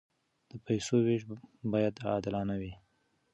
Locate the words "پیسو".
0.65-0.95